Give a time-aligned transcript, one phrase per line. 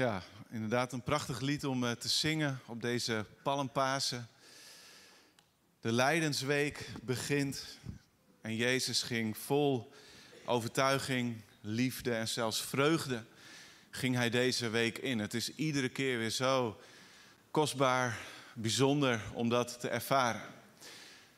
[0.00, 4.28] Ja, inderdaad een prachtig lied om eh, te zingen op deze Palmpasen.
[5.80, 7.78] De Lijdensweek begint
[8.40, 9.92] en Jezus ging vol
[10.44, 13.24] overtuiging, liefde en zelfs vreugde
[13.90, 15.18] ging hij deze week in.
[15.18, 16.80] Het is iedere keer weer zo
[17.50, 18.18] kostbaar,
[18.54, 20.42] bijzonder om dat te ervaren.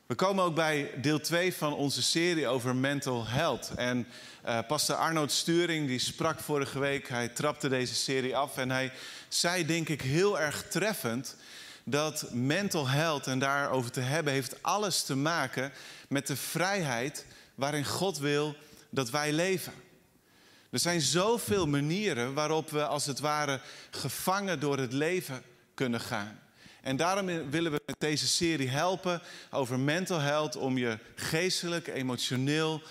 [0.05, 3.71] We komen ook bij deel 2 van onze serie over mental health.
[3.75, 4.07] En
[4.45, 8.91] uh, pastor Sturing die sprak vorige week, hij trapte deze serie af en hij
[9.27, 11.35] zei denk ik heel erg treffend
[11.83, 15.71] dat mental health en daarover te hebben heeft alles te maken
[16.07, 17.25] met de vrijheid
[17.55, 18.55] waarin God wil
[18.89, 19.73] dat wij leven.
[20.69, 23.59] Er zijn zoveel manieren waarop we als het ware
[23.91, 26.42] gevangen door het leven kunnen gaan.
[26.83, 32.81] En daarom willen we met deze serie helpen over mental health om je geestelijk, emotioneel,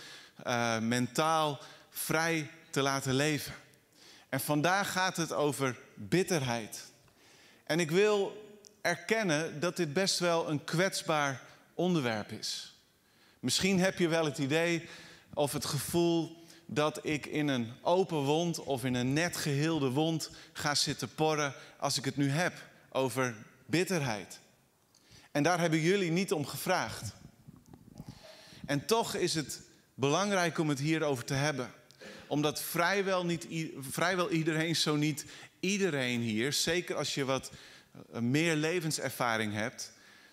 [0.47, 1.61] uh, mentaal
[1.91, 3.55] vrij te laten leven.
[4.29, 6.85] En vandaag gaat het over bitterheid.
[7.65, 8.47] En ik wil
[8.81, 11.41] erkennen dat dit best wel een kwetsbaar
[11.75, 12.75] onderwerp is.
[13.41, 14.89] Misschien heb je wel het idee
[15.35, 20.31] of het gevoel dat ik in een open wond of in een net geheelde wond
[20.53, 22.53] ga zitten porren als ik het nu heb
[22.91, 23.35] over
[23.67, 24.41] bitterheid.
[25.31, 27.13] En daar hebben jullie niet om gevraagd.
[28.67, 29.61] En toch is het
[29.95, 31.71] belangrijk om het hierover te hebben.
[32.27, 33.47] Omdat vrijwel, niet,
[33.79, 35.25] vrijwel iedereen, zo niet
[35.61, 37.51] iedereen hier, zeker als je wat
[38.13, 39.93] eh, meer levenservaring hebt,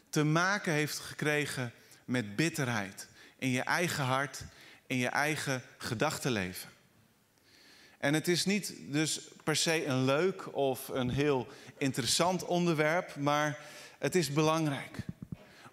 [0.09, 1.73] te maken heeft gekregen
[2.05, 3.07] met bitterheid
[3.37, 4.43] in je eigen hart,
[4.87, 6.69] in je eigen gedachtenleven.
[7.99, 11.47] En het is niet dus per se een leuk of een heel
[11.77, 13.59] interessant onderwerp, maar
[13.97, 14.97] het is belangrijk.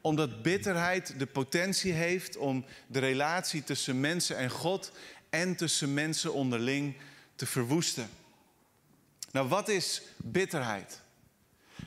[0.01, 4.93] Omdat bitterheid de potentie heeft om de relatie tussen mensen en God
[5.31, 6.97] en tussen mensen onderling
[7.35, 8.09] te verwoesten.
[9.31, 11.01] Nou, wat is bitterheid?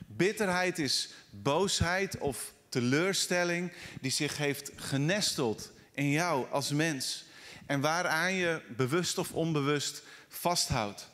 [0.06, 7.24] Bitterheid is boosheid of teleurstelling die zich heeft genesteld in jou als mens
[7.66, 11.08] en waaraan je bewust of onbewust vasthoudt.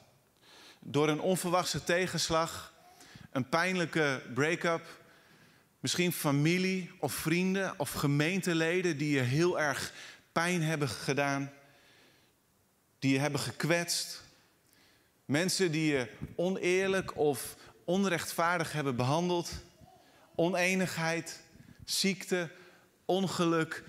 [0.80, 2.72] Door een onverwachte tegenslag,
[3.30, 4.86] een pijnlijke break-up,
[5.80, 9.92] misschien familie of vrienden of gemeenteleden die je heel erg
[10.32, 11.52] pijn hebben gedaan,
[12.98, 14.22] die je hebben gekwetst.
[15.24, 19.52] Mensen die je oneerlijk of onrechtvaardig hebben behandeld.
[20.34, 21.40] Oneenigheid,
[21.84, 22.50] ziekte,
[23.04, 23.82] ongeluk.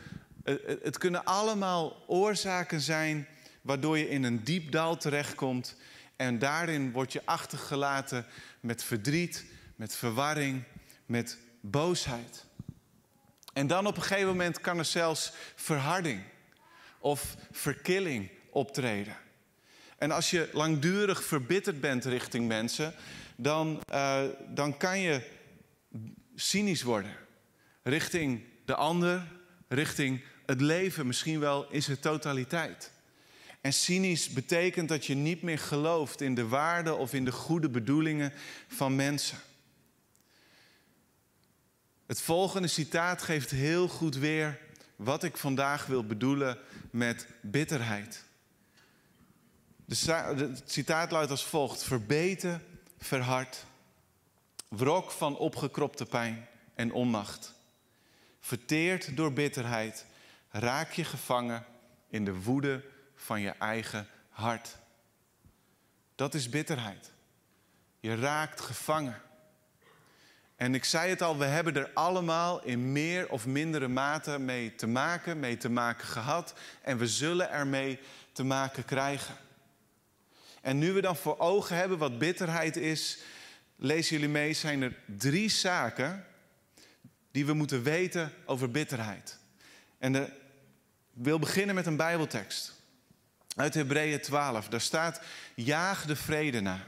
[0.84, 3.28] Het kunnen allemaal oorzaken zijn
[3.68, 5.76] waardoor je in een diep dal terechtkomt.
[6.16, 8.26] En daarin word je achtergelaten
[8.60, 9.46] met verdriet,
[9.76, 10.64] met verwarring,
[11.06, 12.46] met boosheid.
[13.54, 16.24] En dan op een gegeven moment kan er zelfs verharding
[17.00, 19.18] of verkilling optreden.
[19.98, 22.94] En als je langdurig verbitterd bent richting mensen,
[23.36, 25.22] dan, uh, dan kan je
[26.36, 27.16] cynisch worden.
[27.84, 29.28] Richting de ander,
[29.68, 32.92] richting het leven, misschien wel in zijn totaliteit.
[33.68, 37.70] En cynisch betekent dat je niet meer gelooft in de waarde of in de goede
[37.70, 38.34] bedoelingen
[38.68, 39.38] van mensen.
[42.06, 44.60] Het volgende citaat geeft heel goed weer
[44.96, 46.58] wat ik vandaag wil bedoelen
[46.92, 48.24] met bitterheid.
[49.88, 52.64] Het citaat luidt als volgt: verbeten,
[53.00, 53.66] verhard,
[54.68, 57.54] wrok van opgekropte pijn en onmacht.
[58.40, 60.06] Verteerd door bitterheid,
[60.50, 61.66] raak je gevangen
[62.10, 64.78] in de woede van je eigen hart.
[66.16, 67.12] Dat is bitterheid.
[68.00, 69.22] Je raakt gevangen.
[70.56, 74.76] En ik zei het al, we hebben er allemaal in meer of mindere mate mee
[74.76, 76.54] te maken, mee te maken gehad.
[76.82, 78.00] En we zullen ermee
[78.32, 79.36] te maken krijgen.
[80.62, 83.20] En nu we dan voor ogen hebben wat bitterheid is,
[83.76, 86.26] lezen jullie mee, zijn er drie zaken
[87.32, 89.40] die we moeten weten over bitterheid.
[89.98, 90.32] En ik
[91.12, 92.77] wil beginnen met een Bijbeltekst.
[93.58, 94.68] Uit Hebreeën 12.
[94.68, 95.22] Daar staat:
[95.56, 96.88] Jaag de vrede na.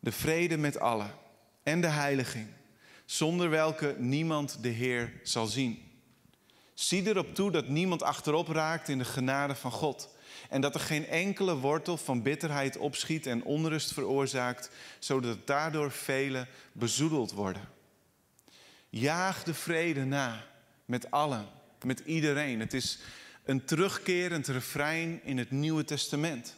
[0.00, 1.10] De vrede met allen.
[1.62, 2.48] En de heiliging.
[3.04, 5.90] Zonder welke niemand de Heer zal zien.
[6.74, 10.14] Zie erop toe dat niemand achterop raakt in de genade van God.
[10.48, 16.48] En dat er geen enkele wortel van bitterheid opschiet en onrust veroorzaakt, zodat daardoor velen
[16.72, 17.68] bezoedeld worden.
[18.88, 20.44] Jaag de vrede na
[20.84, 21.46] met allen,
[21.84, 22.60] met iedereen.
[22.60, 22.98] Het is
[23.50, 26.54] een terugkerend refrein in het Nieuwe Testament.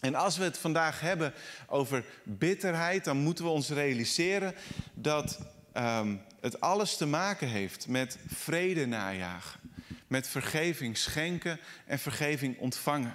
[0.00, 1.32] En als we het vandaag hebben
[1.66, 4.54] over bitterheid, dan moeten we ons realiseren
[4.94, 5.38] dat
[5.76, 9.60] um, het alles te maken heeft met vrede najagen,
[10.06, 13.14] met vergeving schenken en vergeving ontvangen.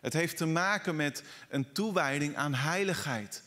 [0.00, 3.42] Het heeft te maken met een toewijding aan heiligheid,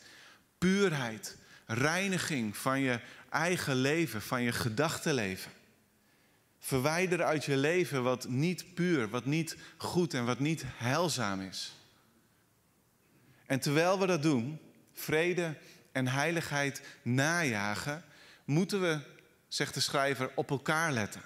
[0.58, 1.36] puurheid,
[1.66, 3.00] reiniging van je
[3.30, 5.50] eigen leven, van je gedachtenleven.
[6.66, 11.72] Verwijder uit je leven wat niet puur, wat niet goed en wat niet heilzaam is.
[13.46, 14.58] En terwijl we dat doen,
[14.92, 15.56] vrede
[15.92, 18.04] en heiligheid najagen,
[18.44, 18.98] moeten we,
[19.48, 21.22] zegt de schrijver, op elkaar letten.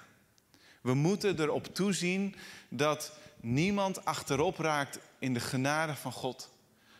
[0.81, 2.35] We moeten erop toezien
[2.69, 6.49] dat niemand achterop raakt in de genade van God.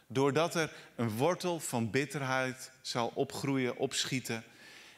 [0.08, 4.44] Doordat er een wortel van bitterheid zal opgroeien, opschieten.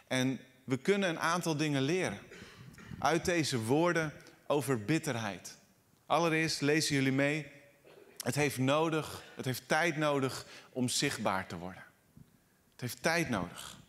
[0.08, 2.20] En we kunnen een aantal dingen leren
[3.02, 4.14] uit deze woorden
[4.48, 5.58] over bitterheid.
[6.06, 7.48] Allereerst lezen jullie mee.
[8.18, 11.84] Het heeft nodig, het heeft tijd nodig om zichtbaar te worden.
[12.72, 13.80] Het heeft tijd nodig.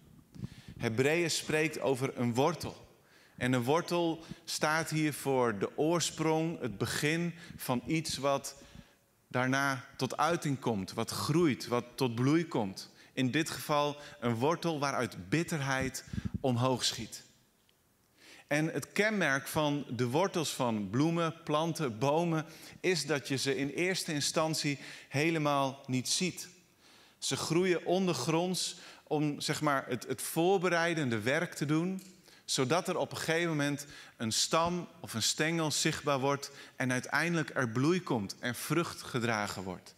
[0.78, 2.86] Hebreeën spreekt over een wortel.
[3.36, 8.56] En een wortel staat hier voor de oorsprong, het begin van iets wat
[9.28, 12.90] daarna tot uiting komt, wat groeit, wat tot bloei komt.
[13.12, 16.04] In dit geval een wortel waaruit bitterheid
[16.40, 17.30] omhoog schiet.
[18.52, 22.44] En het kenmerk van de wortels van bloemen, planten, bomen
[22.80, 24.78] is dat je ze in eerste instantie
[25.08, 26.48] helemaal niet ziet.
[27.18, 32.02] Ze groeien ondergronds om zeg maar, het, het voorbereidende werk te doen,
[32.44, 37.50] zodat er op een gegeven moment een stam of een stengel zichtbaar wordt en uiteindelijk
[37.54, 39.94] er bloei komt en vrucht gedragen wordt.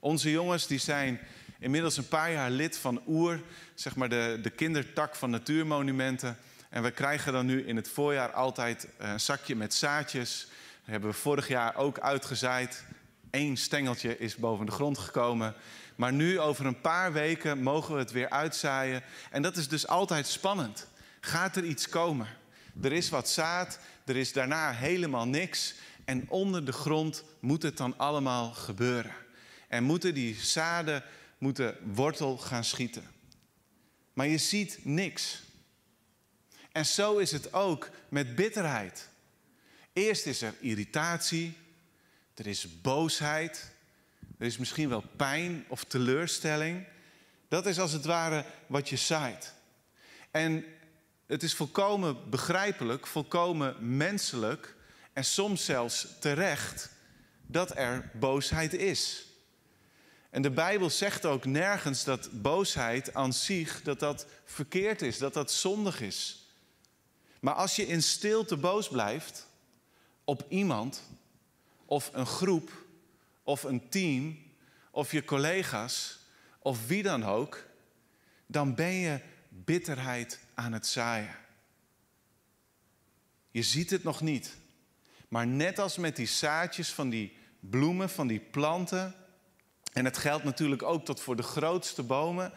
[0.00, 1.20] Onze jongens die zijn
[1.58, 3.40] inmiddels een paar jaar lid van OER,
[3.74, 6.38] zeg maar de, de kindertak van natuurmonumenten.
[6.70, 10.40] En we krijgen dan nu in het voorjaar altijd een zakje met zaadjes.
[10.40, 12.84] Dat hebben we vorig jaar ook uitgezaaid.
[13.30, 15.54] Eén stengeltje is boven de grond gekomen.
[15.96, 19.02] Maar nu, over een paar weken, mogen we het weer uitzaaien.
[19.30, 20.86] En dat is dus altijd spannend.
[21.20, 22.26] Gaat er iets komen?
[22.82, 25.74] Er is wat zaad, er is daarna helemaal niks.
[26.04, 29.12] En onder de grond moet het dan allemaal gebeuren.
[29.68, 31.02] En moeten die zaden
[31.38, 33.04] moeten wortel gaan schieten.
[34.12, 35.42] Maar je ziet niks.
[36.72, 39.08] En zo is het ook met bitterheid.
[39.92, 41.56] Eerst is er irritatie,
[42.34, 43.70] er is boosheid,
[44.38, 46.86] er is misschien wel pijn of teleurstelling.
[47.48, 49.54] Dat is als het ware wat je zaait.
[50.30, 50.64] En
[51.26, 54.74] het is volkomen begrijpelijk, volkomen menselijk
[55.12, 56.90] en soms zelfs terecht
[57.46, 59.24] dat er boosheid is.
[60.30, 65.34] En de Bijbel zegt ook nergens dat boosheid aan zich dat dat verkeerd is, dat
[65.34, 66.39] dat zondig is.
[67.40, 69.46] Maar als je in stilte boos blijft
[70.24, 71.02] op iemand
[71.84, 72.84] of een groep
[73.42, 74.38] of een team
[74.90, 76.18] of je collega's
[76.58, 77.64] of wie dan ook,
[78.46, 81.36] dan ben je bitterheid aan het zaaien.
[83.50, 84.56] Je ziet het nog niet.
[85.28, 89.14] Maar net als met die zaadjes van die bloemen, van die planten,
[89.92, 92.52] en het geldt natuurlijk ook tot voor de grootste bomen,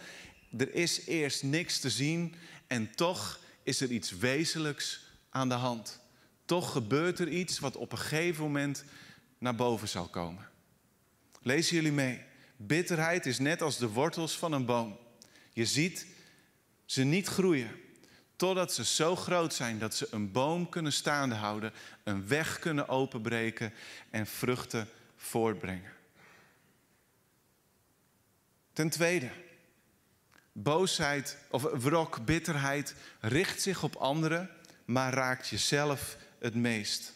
[0.57, 2.35] er is eerst niks te zien
[2.67, 5.99] en toch is er iets wezenlijks aan de hand.
[6.45, 8.83] Toch gebeurt er iets wat op een gegeven moment
[9.37, 10.49] naar boven zal komen.
[11.41, 12.21] Lezen jullie mee.
[12.57, 14.97] Bitterheid is net als de wortels van een boom.
[15.53, 16.07] Je ziet
[16.85, 17.81] ze niet groeien
[18.35, 21.73] totdat ze zo groot zijn dat ze een boom kunnen staande houden,
[22.03, 23.73] een weg kunnen openbreken
[24.09, 25.91] en vruchten voortbrengen.
[28.73, 29.29] Ten tweede,
[30.53, 34.49] Boosheid of wrok, bitterheid richt zich op anderen,
[34.85, 37.13] maar raakt jezelf het meest.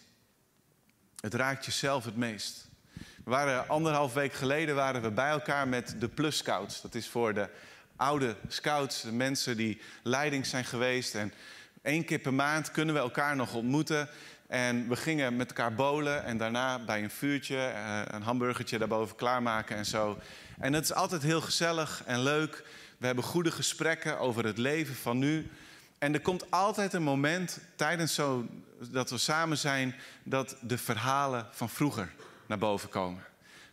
[1.20, 2.68] Het raakt jezelf het meest.
[2.94, 6.82] We waren anderhalf week geleden waren we bij elkaar met de Plus Scouts.
[6.82, 7.50] Dat is voor de
[7.96, 11.16] oude scouts, de mensen die leiding zijn geweest.
[11.16, 11.34] En
[11.82, 14.10] één keer per maand kunnen we elkaar nog ontmoeten.
[14.48, 19.16] En we gingen met elkaar bolen en daarna bij een vuurtje eh, een hamburgertje daarboven
[19.16, 20.18] klaarmaken en zo.
[20.60, 22.64] En het is altijd heel gezellig en leuk.
[22.98, 25.50] We hebben goede gesprekken over het leven van nu.
[25.98, 28.46] En er komt altijd een moment tijdens zo
[28.92, 32.14] dat we samen zijn dat de verhalen van vroeger
[32.46, 33.24] naar boven komen.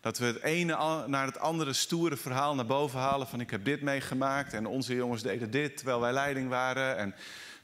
[0.00, 3.64] Dat we het ene naar het andere stoere verhaal naar boven halen van ik heb
[3.64, 6.96] dit meegemaakt en onze jongens deden dit terwijl wij leiding waren.
[6.96, 7.14] En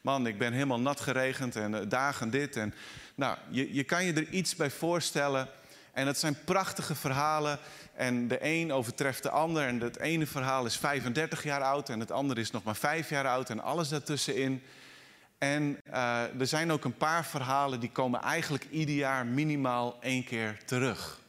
[0.00, 2.56] man, ik ben helemaal nat geregend en eh, dagen dit.
[2.56, 2.74] En,
[3.14, 5.48] nou, je, je kan je er iets bij voorstellen.
[5.92, 7.58] En het zijn prachtige verhalen
[8.00, 9.66] en de een overtreft de ander.
[9.66, 13.08] En het ene verhaal is 35 jaar oud en het andere is nog maar 5
[13.08, 14.62] jaar oud en alles daartussenin.
[15.38, 20.24] En uh, er zijn ook een paar verhalen die komen eigenlijk ieder jaar minimaal één
[20.24, 21.20] keer terug.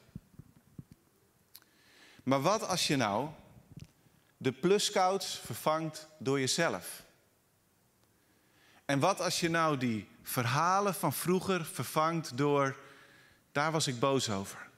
[2.24, 3.30] Maar wat als je nou
[4.38, 7.04] de plus-scouts vervangt door jezelf?
[8.86, 12.78] En wat als je nou die verhalen van vroeger vervangt door,
[13.51, 14.70] daar was ik boos over.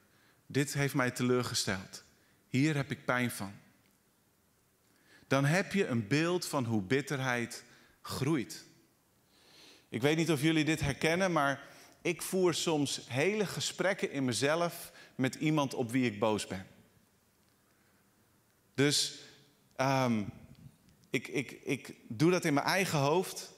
[0.54, 2.04] Dit heeft mij teleurgesteld.
[2.48, 3.54] Hier heb ik pijn van.
[5.28, 7.64] Dan heb je een beeld van hoe bitterheid
[8.02, 8.66] groeit.
[9.90, 11.64] Ik weet niet of jullie dit herkennen, maar
[12.02, 16.68] ik voer soms hele gesprekken in mezelf met iemand op wie ik boos ben.
[18.74, 19.20] Dus
[19.78, 20.32] um,
[21.10, 23.52] ik, ik, ik doe dat in mijn eigen hoofd.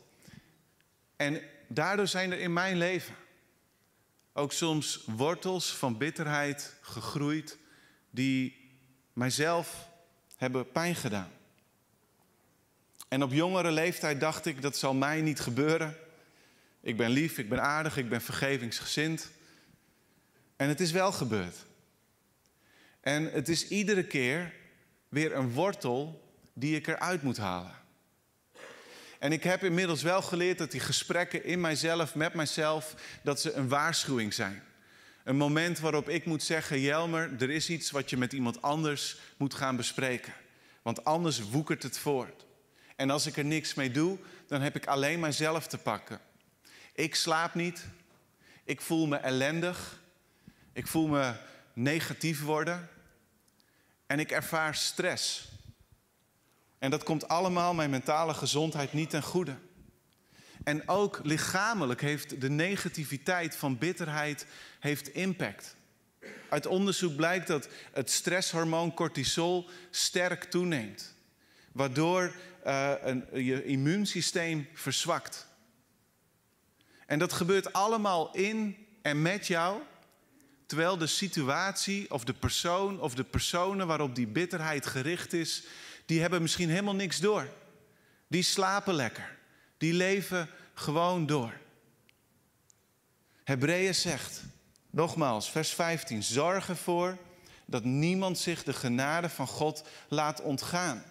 [1.15, 3.15] En daardoor zijn er in mijn leven
[4.37, 7.57] ook soms wortels van bitterheid gegroeid
[8.09, 8.69] die
[9.13, 9.89] mijzelf
[10.35, 11.31] hebben pijn gedaan.
[13.07, 15.97] En op jongere leeftijd dacht ik, dat zal mij niet gebeuren.
[16.81, 19.31] Ik ben lief, ik ben aardig, ik ben vergevingsgezind.
[20.55, 21.65] En het is wel gebeurd.
[23.01, 24.53] En het is iedere keer
[25.09, 27.75] weer een wortel die ik eruit moet halen.
[29.19, 33.53] En ik heb inmiddels wel geleerd dat die gesprekken in mijzelf, met mijzelf, dat ze
[33.53, 34.63] een waarschuwing zijn.
[35.23, 39.17] Een moment waarop ik moet zeggen, Jelmer, er is iets wat je met iemand anders
[39.37, 40.33] moet gaan bespreken.
[40.81, 42.45] Want anders woekert het voort.
[42.95, 44.17] En als ik er niks mee doe,
[44.47, 46.19] dan heb ik alleen mijzelf te pakken.
[46.93, 47.85] Ik slaap niet.
[48.63, 49.99] Ik voel me ellendig.
[50.73, 51.33] Ik voel me
[51.73, 52.89] negatief worden.
[54.07, 55.47] En ik ervaar stress.
[56.85, 59.55] En dat komt allemaal mijn mentale gezondheid niet ten goede.
[60.63, 64.45] En ook lichamelijk heeft de negativiteit van bitterheid
[64.79, 65.75] heeft impact.
[66.49, 71.15] Uit onderzoek blijkt dat het stresshormoon cortisol sterk toeneemt.
[71.71, 75.47] Waardoor uh, een, je immuunsysteem verzwakt.
[77.05, 79.81] En dat gebeurt allemaal in en met jou,
[80.65, 85.63] terwijl de situatie of de persoon of de personen waarop die bitterheid gericht is,
[86.05, 87.49] die hebben misschien helemaal niks door.
[88.27, 89.37] Die slapen lekker.
[89.77, 91.53] Die leven gewoon door.
[93.43, 94.43] Hebreeën zegt,
[94.89, 97.17] nogmaals, vers 15, zorg ervoor
[97.65, 101.03] dat niemand zich de genade van God laat ontgaan.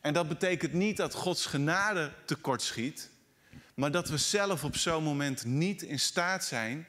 [0.00, 3.10] En dat betekent niet dat Gods genade tekort schiet,
[3.74, 6.86] maar dat we zelf op zo'n moment niet in staat zijn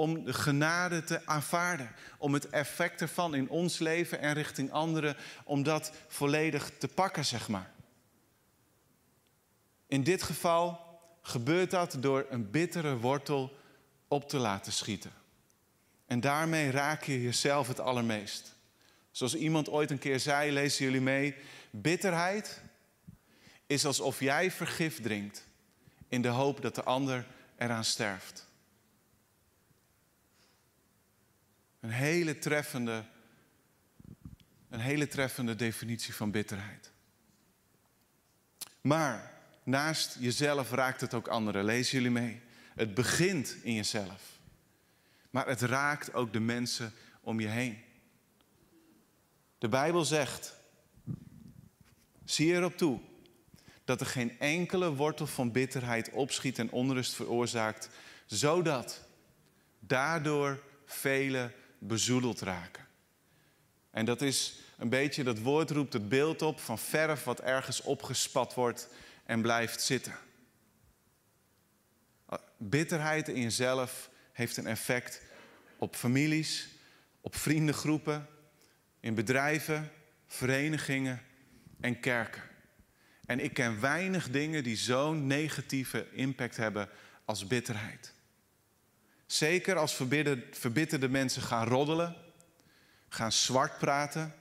[0.00, 1.90] om de genade te aanvaarden.
[2.18, 7.24] Om het effect ervan in ons leven en richting anderen, om dat volledig te pakken,
[7.24, 7.70] zeg maar.
[9.86, 10.80] In dit geval
[11.22, 13.56] gebeurt dat door een bittere wortel
[14.08, 15.12] op te laten schieten.
[16.06, 18.54] En daarmee raak je jezelf het allermeest.
[19.10, 21.34] Zoals iemand ooit een keer zei, lezen jullie mee,
[21.70, 22.60] bitterheid
[23.66, 25.46] is alsof jij vergif drinkt
[26.08, 27.26] in de hoop dat de ander
[27.56, 28.48] eraan sterft.
[31.80, 33.04] Een hele treffende,
[34.68, 36.90] een hele treffende definitie van bitterheid.
[38.80, 39.32] Maar
[39.62, 41.64] naast jezelf raakt het ook anderen.
[41.64, 42.40] Lezen jullie mee?
[42.74, 44.38] Het begint in jezelf.
[45.30, 47.78] Maar het raakt ook de mensen om je heen.
[49.58, 50.54] De Bijbel zegt:
[52.24, 53.00] zie erop toe
[53.84, 57.90] dat er geen enkele wortel van bitterheid opschiet en onrust veroorzaakt,
[58.26, 59.04] zodat
[59.78, 62.86] daardoor velen bezoedeld raken.
[63.90, 67.80] En dat is een beetje, dat woord roept het beeld op van verf wat ergens
[67.80, 68.88] opgespat wordt
[69.24, 70.14] en blijft zitten.
[72.56, 75.22] Bitterheid in jezelf heeft een effect
[75.78, 76.68] op families,
[77.20, 78.26] op vriendengroepen,
[79.00, 79.92] in bedrijven,
[80.26, 81.22] verenigingen
[81.80, 82.42] en kerken.
[83.26, 86.88] En ik ken weinig dingen die zo'n negatieve impact hebben
[87.24, 88.14] als bitterheid.
[89.30, 89.94] Zeker als
[90.50, 92.16] verbitterde mensen gaan roddelen,
[93.08, 94.34] gaan zwart praten.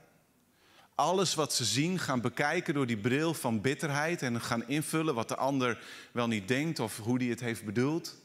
[0.96, 5.27] Alles wat ze zien gaan bekijken door die bril van bitterheid en gaan invullen wat
[5.27, 8.15] de ander wel niet denkt of hoe die het heeft bedoeld.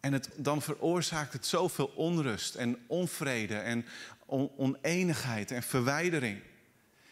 [0.00, 3.86] En het, dan veroorzaakt het zoveel onrust en onvrede en
[4.56, 6.40] oneenigheid en verwijdering.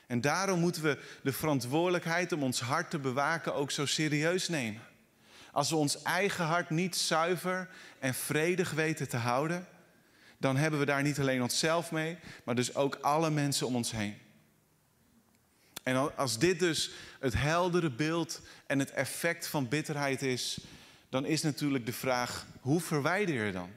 [0.07, 4.91] En daarom moeten we de verantwoordelijkheid om ons hart te bewaken ook zo serieus nemen.
[5.53, 7.69] Als we ons eigen hart niet zuiver
[7.99, 9.67] en vredig weten te houden,
[10.39, 13.91] dan hebben we daar niet alleen onszelf mee, maar dus ook alle mensen om ons
[13.91, 14.19] heen.
[15.83, 16.91] En als dit dus
[17.21, 20.61] het heldere beeld en het effect van bitterheid is,
[21.09, 23.71] dan is natuurlijk de vraag: hoe verwijder je dan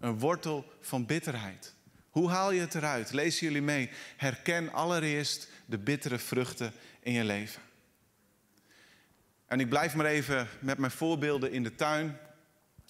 [0.00, 1.74] een wortel van bitterheid?
[2.10, 3.12] Hoe haal je het eruit?
[3.12, 3.90] Lezen jullie mee?
[4.16, 7.62] Herken allereerst de bittere vruchten in je leven.
[9.46, 12.18] En ik blijf maar even met mijn voorbeelden in de tuin.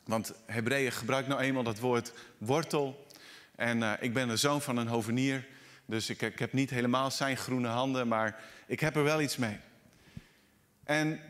[0.05, 3.07] Want Hebreeën gebruikt nou eenmaal dat woord wortel.
[3.55, 5.47] En uh, ik ben de zoon van een hovenier.
[5.87, 9.37] Dus ik, ik heb niet helemaal zijn groene handen, maar ik heb er wel iets
[9.37, 9.59] mee.
[10.85, 11.21] En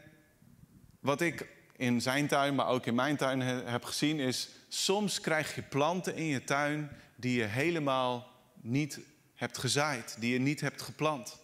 [1.01, 5.55] wat ik in zijn tuin, maar ook in mijn tuin heb gezien, is soms krijg
[5.55, 9.01] je planten in je tuin die je helemaal niet
[9.35, 11.39] hebt gezaaid, die je niet hebt geplant.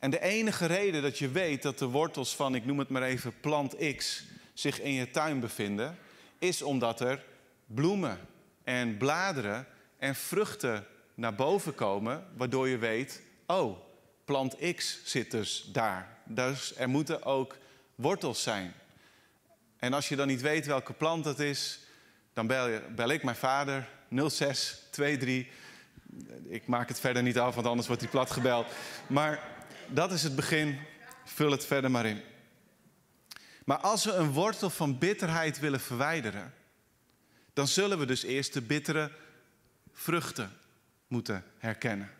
[0.00, 3.02] En de enige reden dat je weet dat de wortels van, ik noem het maar
[3.02, 5.98] even, plant X zich in je tuin bevinden,
[6.38, 7.24] is omdat er
[7.66, 8.18] bloemen
[8.64, 9.66] en bladeren
[9.98, 13.78] en vruchten naar boven komen, waardoor je weet, oh,
[14.24, 16.18] plant X zit dus daar.
[16.24, 17.56] Dus er moeten ook
[17.94, 18.72] wortels zijn.
[19.78, 21.80] En als je dan niet weet welke plant dat is,
[22.32, 25.46] dan bel, je, bel ik mijn vader 0623.
[26.48, 28.66] Ik maak het verder niet af, want anders wordt hij plat gebeld.
[29.06, 29.58] Maar
[29.92, 30.78] dat is het begin.
[31.24, 32.20] Vul het verder maar in.
[33.64, 36.54] Maar als we een wortel van bitterheid willen verwijderen,
[37.52, 39.12] dan zullen we dus eerst de bittere
[39.92, 40.52] vruchten
[41.06, 42.10] moeten herkennen.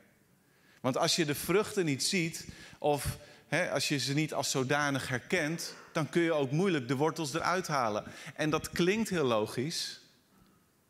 [0.81, 2.49] Want als je de vruchten niet ziet,
[2.79, 6.97] of hè, als je ze niet als zodanig herkent, dan kun je ook moeilijk de
[6.97, 8.05] wortels eruit halen.
[8.35, 10.01] En dat klinkt heel logisch.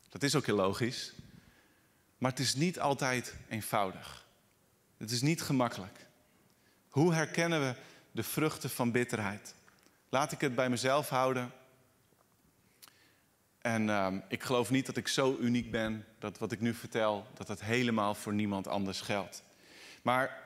[0.08, 1.12] Dat is ook heel logisch.
[2.18, 4.26] Maar het is niet altijd eenvoudig.
[4.96, 6.08] Het is niet gemakkelijk.
[6.90, 7.74] Hoe herkennen we
[8.12, 9.54] de vruchten van bitterheid?
[10.08, 11.52] Laat ik het bij mezelf houden.
[13.58, 17.26] En uh, ik geloof niet dat ik zo uniek ben dat wat ik nu vertel,
[17.34, 19.42] dat het helemaal voor niemand anders geldt.
[20.02, 20.42] Maar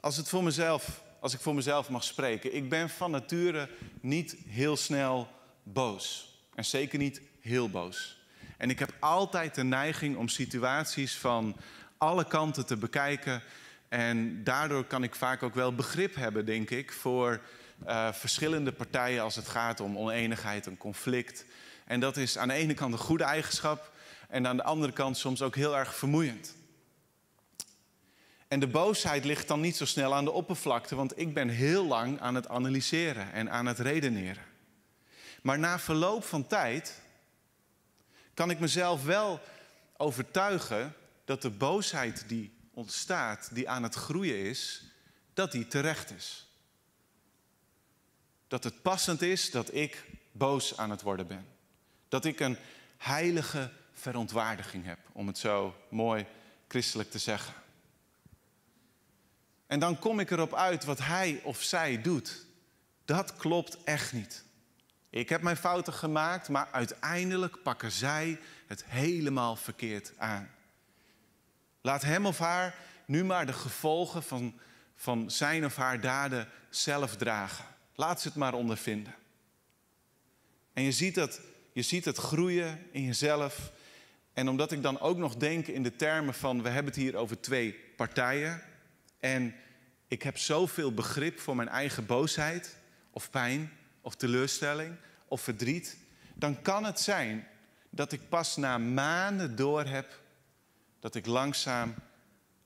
[0.00, 3.68] als, het voor mezelf, als ik voor mezelf mag spreken, ik ben van nature
[4.00, 5.28] niet heel snel
[5.62, 6.34] boos.
[6.54, 8.20] En zeker niet heel boos.
[8.56, 11.56] En ik heb altijd de neiging om situaties van
[11.98, 13.42] alle kanten te bekijken.
[13.88, 17.40] En daardoor kan ik vaak ook wel begrip hebben, denk ik, voor
[17.86, 21.44] uh, verschillende partijen als het gaat om oneenigheid, een conflict.
[21.84, 23.92] En dat is aan de ene kant een goede eigenschap
[24.28, 26.54] en aan de andere kant soms ook heel erg vermoeiend.
[28.48, 31.86] En de boosheid ligt dan niet zo snel aan de oppervlakte, want ik ben heel
[31.86, 34.42] lang aan het analyseren en aan het redeneren.
[35.42, 37.00] Maar na verloop van tijd
[38.34, 39.40] kan ik mezelf wel
[39.96, 44.82] overtuigen dat de boosheid die ontstaat, die aan het groeien is,
[45.34, 46.46] dat die terecht is.
[48.48, 51.46] Dat het passend is dat ik boos aan het worden ben.
[52.08, 52.56] Dat ik een
[52.96, 56.26] heilige verontwaardiging heb, om het zo mooi
[56.68, 57.54] christelijk te zeggen.
[59.66, 62.46] En dan kom ik erop uit wat hij of zij doet.
[63.04, 64.44] Dat klopt echt niet.
[65.10, 70.56] Ik heb mijn fouten gemaakt, maar uiteindelijk pakken zij het helemaal verkeerd aan.
[71.80, 72.74] Laat hem of haar
[73.06, 74.58] nu maar de gevolgen van,
[74.96, 77.64] van zijn of haar daden zelf dragen.
[77.94, 79.14] Laat ze het maar ondervinden.
[80.72, 81.40] En je ziet, dat,
[81.72, 83.72] je ziet het groeien in jezelf.
[84.32, 87.16] En omdat ik dan ook nog denk in de termen van we hebben het hier
[87.16, 88.62] over twee partijen.
[89.20, 89.54] En
[90.08, 92.76] ik heb zoveel begrip voor mijn eigen boosheid
[93.10, 94.94] of pijn of teleurstelling
[95.28, 95.96] of verdriet.
[96.34, 97.46] Dan kan het zijn
[97.90, 100.20] dat ik pas na maanden door heb
[101.00, 101.94] dat ik langzaam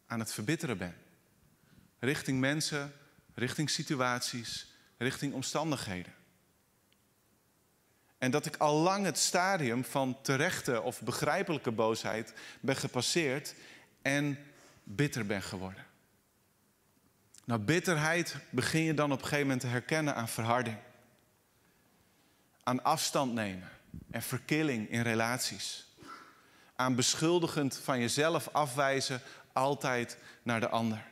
[0.06, 0.94] aan het verbitteren ben.
[1.98, 2.92] Richting mensen,
[3.34, 6.14] richting situaties, richting omstandigheden.
[8.18, 13.54] En dat ik al lang het stadium van terechte of begrijpelijke boosheid ben gepasseerd
[14.02, 14.38] en
[14.84, 15.84] bitter ben geworden.
[17.44, 20.76] Nou, bitterheid begin je dan op een gegeven moment te herkennen aan verharding.
[22.62, 23.70] Aan afstand nemen
[24.10, 25.86] en verkilling in relaties.
[26.82, 29.20] Aan beschuldigend van jezelf afwijzen
[29.52, 31.04] altijd naar de ander.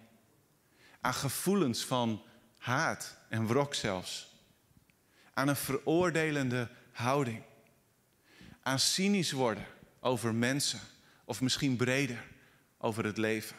[1.00, 2.22] Aan gevoelens van
[2.58, 4.34] haat en wrok zelfs.
[5.34, 7.42] Aan een veroordelende houding.
[8.62, 9.66] Aan cynisch worden
[10.00, 10.80] over mensen
[11.24, 12.26] of misschien breder
[12.78, 13.56] over het leven.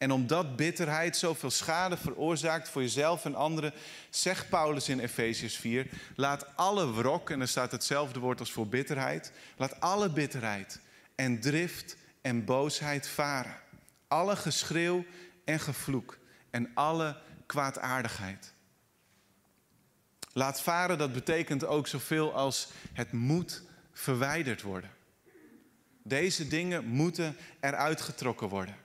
[0.00, 3.72] En omdat bitterheid zoveel schade veroorzaakt voor jezelf en anderen,
[4.10, 5.86] zegt Paulus in Efesius 4:
[6.16, 10.80] laat alle wrok, en er staat hetzelfde woord als voor bitterheid, laat alle bitterheid
[11.14, 13.56] en drift en boosheid varen.
[14.08, 15.04] Alle geschreeuw
[15.44, 16.18] en gevloek
[16.50, 18.52] en alle kwaadaardigheid.
[20.32, 24.90] Laat varen, dat betekent ook zoveel als het moet verwijderd worden.
[26.02, 28.79] Deze dingen moeten eruit getrokken worden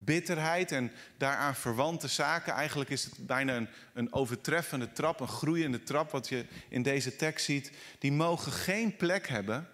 [0.00, 2.52] bitterheid en daaraan verwante zaken.
[2.52, 7.44] Eigenlijk is het bijna een, overtreffende trap, een groeiende trap, wat je in deze tekst
[7.44, 7.72] ziet.
[7.98, 9.68] Die mogen geen plek hebben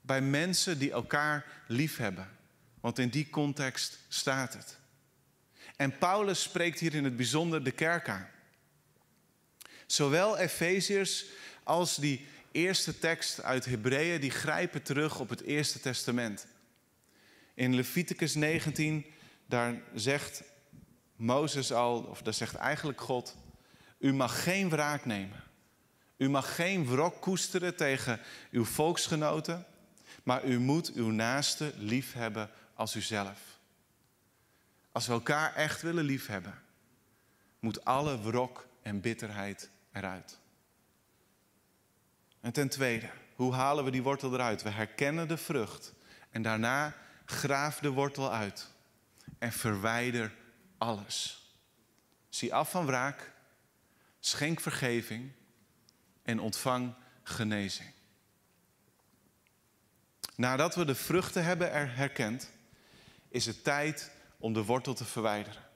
[0.00, 2.28] bij mensen die elkaar lief hebben.
[2.80, 4.76] Want in die context staat het.
[5.76, 8.28] En Paulus spreekt hier in het bijzonder de kerk aan.
[9.86, 11.24] Zowel Efeziërs
[11.62, 16.46] als die eerste tekst uit Hebreeën, die grijpen terug op het Eerste Testament.
[17.58, 19.06] In Leviticus 19,
[19.46, 20.42] daar zegt
[21.16, 23.36] Mozes al, of daar zegt eigenlijk God,
[23.98, 25.42] u mag geen wraak nemen.
[26.16, 29.66] U mag geen wrok koesteren tegen uw volksgenoten,
[30.22, 33.58] maar u moet uw naaste lief hebben als uzelf.
[34.92, 36.58] Als we elkaar echt willen liefhebben,
[37.58, 40.38] moet alle wrok en bitterheid eruit.
[42.40, 44.62] En ten tweede, hoe halen we die wortel eruit?
[44.62, 45.94] We herkennen de vrucht
[46.30, 48.66] en daarna graaf de wortel uit
[49.38, 50.34] en verwijder
[50.78, 51.46] alles.
[52.28, 53.32] Zie af van wraak,
[54.20, 55.32] schenk vergeving
[56.22, 57.92] en ontvang genezing.
[60.34, 62.50] Nadat we de vruchten hebben herkend,
[63.28, 65.67] is het tijd om de wortel te verwijderen.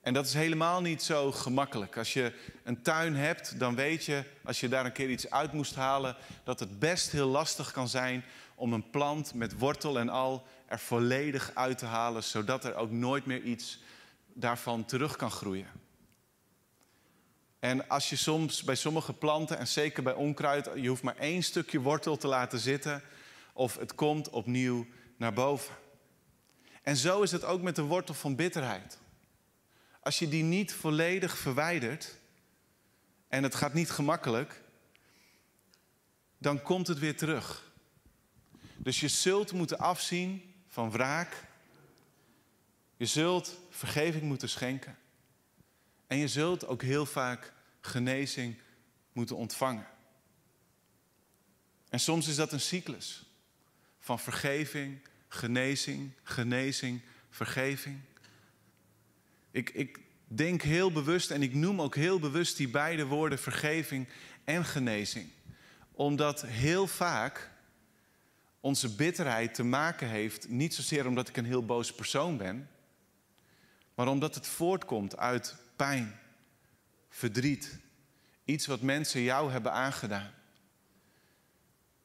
[0.00, 1.96] En dat is helemaal niet zo gemakkelijk.
[1.96, 2.32] Als je
[2.64, 6.16] een tuin hebt, dan weet je, als je daar een keer iets uit moest halen,
[6.44, 10.78] dat het best heel lastig kan zijn om een plant met wortel en al er
[10.78, 13.80] volledig uit te halen, zodat er ook nooit meer iets
[14.26, 15.66] daarvan terug kan groeien.
[17.58, 21.42] En als je soms bij sommige planten, en zeker bij onkruid, je hoeft maar één
[21.42, 23.02] stukje wortel te laten zitten,
[23.52, 25.74] of het komt opnieuw naar boven.
[26.82, 28.98] En zo is het ook met de wortel van bitterheid.
[30.08, 32.16] Als je die niet volledig verwijdert,
[33.28, 34.62] en het gaat niet gemakkelijk,
[36.38, 37.72] dan komt het weer terug.
[38.76, 41.44] Dus je zult moeten afzien van wraak.
[42.96, 44.98] Je zult vergeving moeten schenken.
[46.06, 48.58] En je zult ook heel vaak genezing
[49.12, 49.86] moeten ontvangen.
[51.88, 53.24] En soms is dat een cyclus
[53.98, 58.00] van vergeving, genezing, genezing, vergeving.
[59.58, 64.08] Ik, ik denk heel bewust en ik noem ook heel bewust die beide woorden vergeving
[64.44, 65.28] en genezing.
[65.92, 67.50] Omdat heel vaak
[68.60, 72.68] onze bitterheid te maken heeft, niet zozeer omdat ik een heel boos persoon ben,
[73.94, 76.18] maar omdat het voortkomt uit pijn,
[77.08, 77.78] verdriet,
[78.44, 80.30] iets wat mensen jou hebben aangedaan.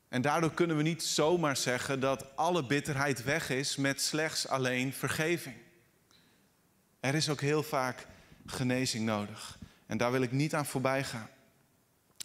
[0.08, 4.94] En daardoor kunnen we niet zomaar zeggen dat alle bitterheid weg is met slechts alleen
[4.94, 5.56] vergeving.
[7.04, 8.08] Er is ook heel vaak
[8.46, 9.58] genezing nodig.
[9.86, 11.30] En daar wil ik niet aan voorbij gaan.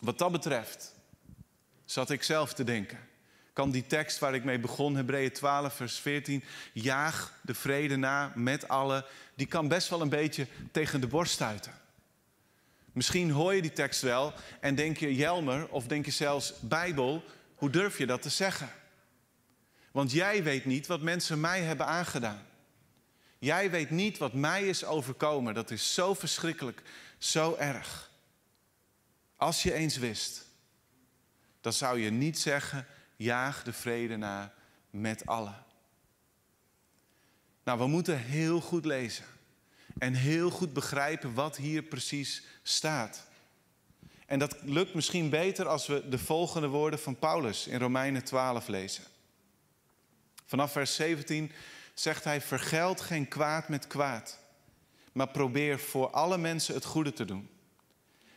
[0.00, 0.94] Wat dat betreft
[1.84, 2.98] zat ik zelf te denken.
[3.52, 8.32] Kan die tekst waar ik mee begon, Hebreeën 12, vers 14, jaag de vrede na
[8.34, 11.72] met allen, die kan best wel een beetje tegen de borst stuiten.
[12.92, 17.24] Misschien hoor je die tekst wel en denk je Jelmer of denk je zelfs Bijbel,
[17.54, 18.70] hoe durf je dat te zeggen?
[19.92, 22.46] Want jij weet niet wat mensen mij hebben aangedaan.
[23.38, 25.54] Jij weet niet wat mij is overkomen.
[25.54, 26.82] Dat is zo verschrikkelijk,
[27.18, 28.10] zo erg.
[29.36, 30.46] Als je eens wist,
[31.60, 34.54] dan zou je niet zeggen: jaag de vrede na
[34.90, 35.64] met allen.
[37.64, 39.24] Nou, we moeten heel goed lezen
[39.98, 43.26] en heel goed begrijpen wat hier precies staat.
[44.26, 48.68] En dat lukt misschien beter als we de volgende woorden van Paulus in Romeinen 12
[48.68, 49.04] lezen.
[50.46, 51.52] Vanaf vers 17
[52.00, 54.38] zegt hij: Vergeld geen kwaad met kwaad,
[55.12, 57.50] maar probeer voor alle mensen het goede te doen.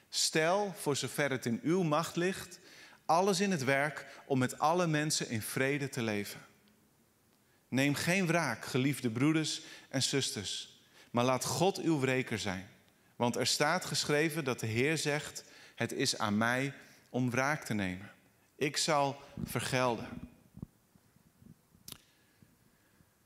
[0.09, 2.59] Stel, voor zover het in uw macht ligt,
[3.05, 6.39] alles in het werk om met alle mensen in vrede te leven.
[7.67, 12.67] Neem geen wraak, geliefde broeders en zusters, maar laat God uw wreker zijn.
[13.15, 15.43] Want er staat geschreven dat de Heer zegt:
[15.75, 16.73] Het is aan mij
[17.09, 18.11] om wraak te nemen.
[18.55, 20.30] Ik zal vergelden.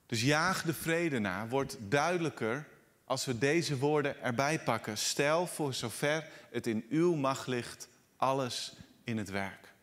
[0.06, 2.68] Dus jaag de vrede na wordt duidelijker
[3.06, 4.98] als we deze woorden erbij pakken.
[4.98, 9.74] Stel voor zover het in uw macht ligt, alles in het werk.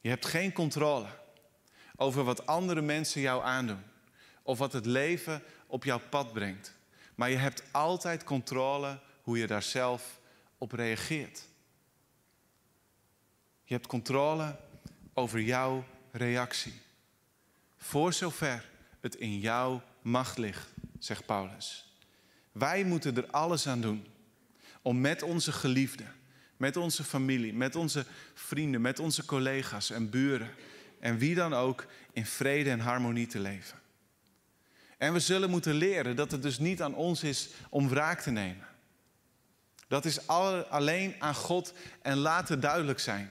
[0.00, 1.06] Je hebt geen controle
[1.96, 3.82] over wat andere mensen jou aandoen
[4.42, 6.72] of wat het leven op jouw pad brengt.
[7.14, 10.20] Maar je hebt altijd controle hoe je daar zelf
[10.58, 11.48] op reageert.
[13.64, 14.56] Je hebt controle
[15.14, 16.83] over jouw reactie.
[17.84, 18.70] Voor zover
[19.00, 20.68] het in jouw macht ligt,
[20.98, 21.94] zegt Paulus.
[22.52, 24.06] Wij moeten er alles aan doen
[24.82, 26.12] om met onze geliefden,
[26.56, 30.50] met onze familie, met onze vrienden, met onze collega's en buren
[31.00, 33.78] en wie dan ook in vrede en harmonie te leven.
[34.98, 38.30] En we zullen moeten leren dat het dus niet aan ons is om wraak te
[38.30, 38.66] nemen.
[39.88, 43.30] Dat is alleen aan God en laat het duidelijk zijn.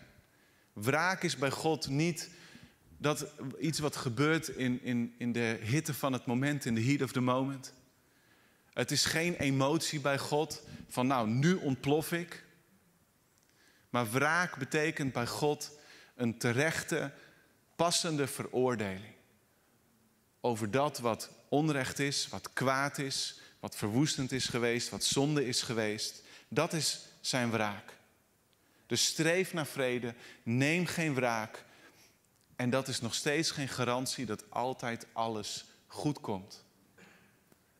[0.73, 2.29] Wraak is bij God niet
[3.03, 3.25] dat
[3.59, 7.11] iets wat gebeurt in, in, in de hitte van het moment, in de heat of
[7.11, 7.73] the moment.
[8.73, 12.43] Het is geen emotie bij God van nou, nu ontplof ik.
[13.89, 15.79] Maar wraak betekent bij God
[16.15, 17.11] een terechte,
[17.75, 19.13] passende veroordeling.
[20.41, 25.61] Over dat wat onrecht is, wat kwaad is, wat verwoestend is geweest, wat zonde is
[25.61, 26.23] geweest.
[26.47, 27.97] Dat is zijn wraak.
[28.85, 30.13] Dus streef naar vrede,
[30.43, 31.65] neem geen wraak,
[32.55, 36.65] En dat is nog steeds geen garantie dat altijd alles goed komt.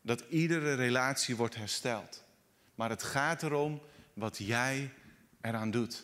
[0.02, 2.24] Dat iedere relatie wordt hersteld.
[2.76, 3.82] Maar het gaat erom
[4.14, 4.94] wat jij
[5.42, 6.04] eraan doet.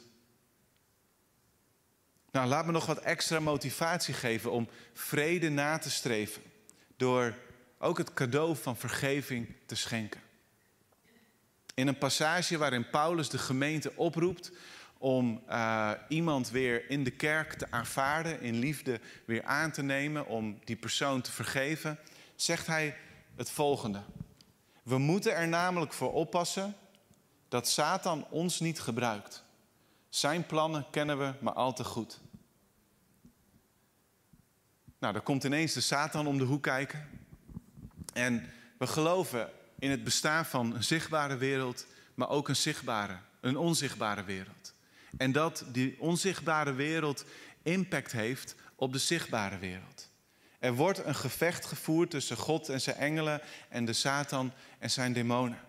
[2.31, 6.41] Nou, laat me nog wat extra motivatie geven om vrede na te streven.
[6.97, 7.37] Door
[7.77, 10.21] ook het cadeau van vergeving te schenken.
[11.73, 14.51] In een passage waarin Paulus de gemeente oproept
[15.01, 20.27] om uh, iemand weer in de kerk te aanvaarden, in liefde weer aan te nemen,
[20.27, 21.99] om die persoon te vergeven,
[22.35, 22.97] zegt hij
[23.35, 24.01] het volgende.
[24.83, 26.75] We moeten er namelijk voor oppassen
[27.47, 29.43] dat Satan ons niet gebruikt.
[30.09, 32.19] Zijn plannen kennen we maar al te goed.
[34.99, 37.07] Nou, dan komt ineens de Satan om de hoek kijken.
[38.13, 43.57] En we geloven in het bestaan van een zichtbare wereld, maar ook een zichtbare, een
[43.57, 44.58] onzichtbare wereld.
[45.17, 47.25] En dat die onzichtbare wereld
[47.63, 50.09] impact heeft op de zichtbare wereld.
[50.59, 55.13] Er wordt een gevecht gevoerd tussen God en zijn engelen en de Satan en zijn
[55.13, 55.59] demonen.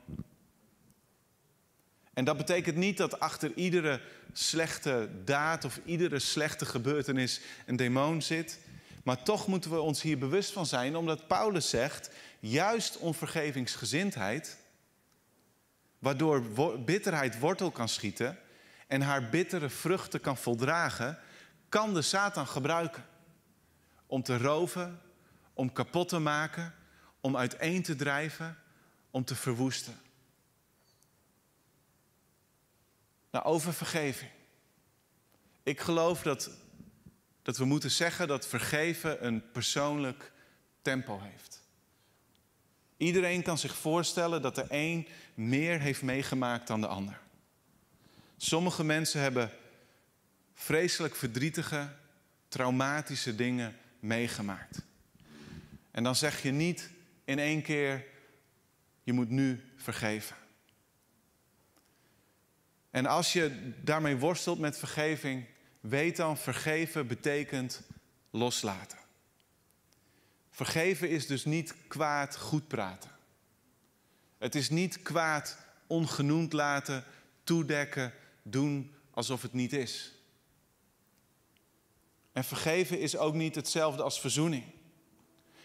[2.14, 4.00] En dat betekent niet dat achter iedere
[4.32, 8.58] slechte daad of iedere slechte gebeurtenis een demon zit.
[9.04, 14.58] Maar toch moeten we ons hier bewust van zijn, omdat Paulus zegt: juist onvergevingsgezindheid,
[15.98, 16.42] waardoor
[16.84, 18.38] bitterheid wortel kan schieten
[18.90, 21.18] en haar bittere vruchten kan voldragen,
[21.68, 23.04] kan de Satan gebruiken
[24.06, 25.00] om te roven,
[25.52, 26.74] om kapot te maken,
[27.20, 28.58] om uiteen te drijven,
[29.10, 30.00] om te verwoesten.
[33.30, 34.30] Nou, over vergeving.
[35.62, 36.50] Ik geloof dat,
[37.42, 40.32] dat we moeten zeggen dat vergeven een persoonlijk
[40.82, 41.62] tempo heeft.
[42.96, 47.20] Iedereen kan zich voorstellen dat de een meer heeft meegemaakt dan de ander.
[48.42, 49.50] Sommige mensen hebben
[50.54, 51.92] vreselijk verdrietige,
[52.48, 54.82] traumatische dingen meegemaakt.
[55.90, 56.90] En dan zeg je niet
[57.24, 58.04] in één keer,
[59.02, 60.36] je moet nu vergeven.
[62.90, 65.46] En als je daarmee worstelt met vergeving,
[65.80, 67.82] weet dan, vergeven betekent
[68.30, 68.98] loslaten.
[70.50, 73.10] Vergeven is dus niet kwaad goed praten.
[74.38, 77.04] Het is niet kwaad ongenoemd laten,
[77.44, 78.12] toedekken,
[78.50, 80.14] doen alsof het niet is.
[82.32, 84.64] En vergeven is ook niet hetzelfde als verzoening.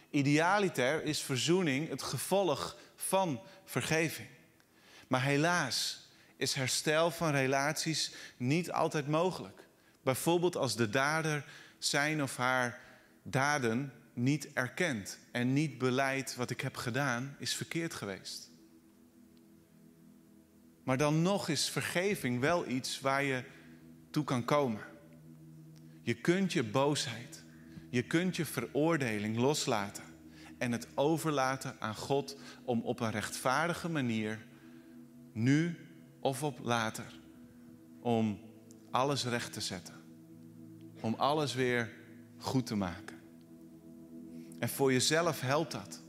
[0.09, 4.27] Idealiter is verzoening het gevolg van vergeving.
[5.07, 9.67] Maar helaas is herstel van relaties niet altijd mogelijk.
[10.03, 11.45] Bijvoorbeeld als de dader
[11.79, 12.81] zijn of haar
[13.23, 18.49] daden niet erkent en niet beleidt wat ik heb gedaan is verkeerd geweest.
[20.85, 23.43] Maar dan nog is vergeving wel iets waar je
[24.09, 24.81] toe kan komen.
[26.01, 27.43] Je kunt je boosheid,
[27.89, 30.03] je kunt je veroordeling loslaten
[30.57, 34.45] en het overlaten aan God om op een rechtvaardige manier,
[35.33, 35.77] nu
[36.19, 37.19] of op later,
[38.01, 38.39] om
[38.91, 39.93] alles recht te zetten.
[41.01, 41.91] Om alles weer
[42.37, 43.17] goed te maken.
[44.59, 46.03] En voor jezelf helpt dat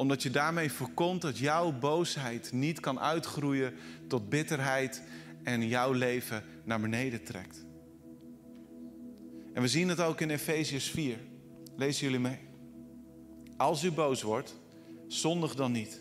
[0.00, 3.74] omdat je daarmee voorkomt dat jouw boosheid niet kan uitgroeien
[4.08, 5.02] tot bitterheid
[5.42, 7.64] en jouw leven naar beneden trekt.
[9.54, 11.18] En we zien het ook in Efeziërs 4.
[11.76, 12.38] Lezen jullie mee.
[13.56, 14.54] Als u boos wordt,
[15.08, 16.00] zondig dan niet.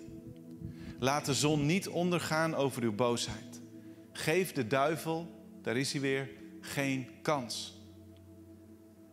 [0.99, 3.61] Laat de zon niet ondergaan over uw boosheid.
[4.11, 5.27] Geef de duivel,
[5.61, 6.29] daar is hij weer,
[6.61, 7.81] geen kans.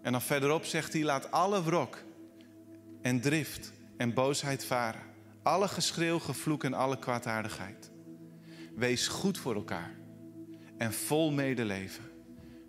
[0.02, 2.04] En dan verderop zegt hij: laat alle wrok
[3.02, 5.02] en drift en boosheid varen.
[5.42, 7.90] Alle geschreeuw, gevloek en alle kwaadaardigheid.
[8.74, 9.94] Wees goed voor elkaar
[10.78, 12.04] en vol medeleven.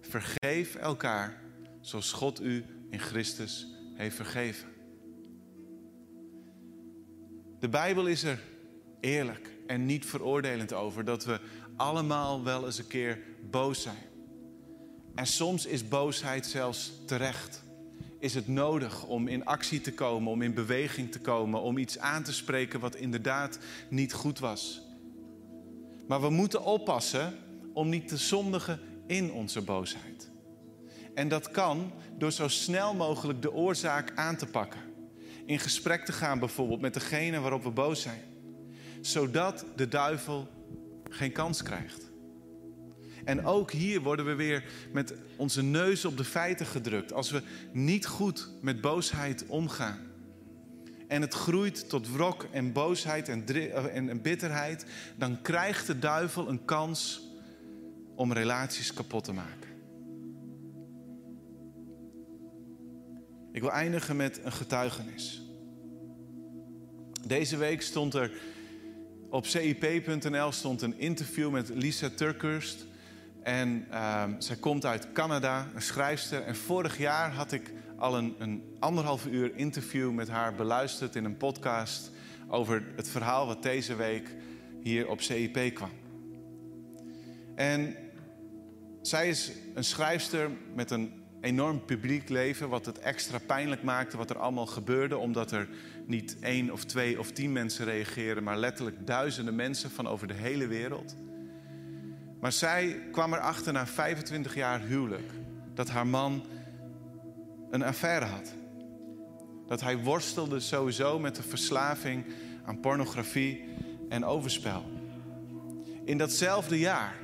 [0.01, 1.41] Vergeef elkaar
[1.81, 4.69] zoals God u in Christus heeft vergeven.
[7.59, 8.39] De Bijbel is er
[8.99, 11.39] eerlijk en niet veroordelend over dat we
[11.75, 14.05] allemaal wel eens een keer boos zijn.
[15.15, 17.63] En soms is boosheid zelfs terecht
[18.19, 21.99] is het nodig om in actie te komen, om in beweging te komen, om iets
[21.99, 24.81] aan te spreken wat inderdaad niet goed was.
[26.07, 27.33] Maar we moeten oppassen
[27.73, 30.29] om niet te zondigen in onze boosheid.
[31.13, 34.79] En dat kan door zo snel mogelijk de oorzaak aan te pakken.
[35.45, 38.21] In gesprek te gaan bijvoorbeeld met degene waarop we boos zijn.
[39.01, 40.47] Zodat de duivel
[41.09, 42.06] geen kans krijgt.
[43.27, 47.13] En ook hier worden we weer met onze neus op de feiten gedrukt.
[47.13, 49.99] Als we niet goed met boosheid omgaan.
[51.07, 54.85] En het groeit tot wrok en boosheid en, eh, en bitterheid.
[55.17, 57.21] Dan krijgt de duivel een kans
[58.15, 59.69] om relaties kapot te maken.
[63.51, 65.41] Ik wil eindigen met een getuigenis.
[67.25, 68.31] Deze week stond er
[69.29, 72.85] op cip.nl stond een interview met Lisa Turkhurst.
[73.47, 76.41] En uh, zij komt uit Canada, een schrijfster.
[76.43, 81.25] En vorig jaar had ik al een, een anderhalf uur interview met haar beluisterd in
[81.25, 82.11] een podcast
[82.47, 84.35] over het verhaal wat deze week
[84.81, 85.89] hier op CIP kwam.
[87.55, 87.95] En
[89.01, 94.29] zij is een schrijfster met een enorm publiek leven, wat het extra pijnlijk maakte wat
[94.29, 95.69] er allemaal gebeurde, omdat er
[96.05, 100.33] niet één of twee of tien mensen reageren, maar letterlijk duizenden mensen van over de
[100.33, 101.15] hele wereld.
[102.39, 105.31] Maar zij kwam erachter na 25 jaar huwelijk
[105.73, 106.45] dat haar man
[107.69, 108.53] een affaire had.
[109.67, 112.25] Dat hij worstelde sowieso met de verslaving
[112.65, 113.63] aan pornografie
[114.09, 114.85] en overspel.
[116.05, 117.15] In datzelfde jaar,